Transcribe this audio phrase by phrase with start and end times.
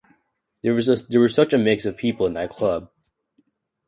[0.63, 2.89] There was such a mix of people in that club.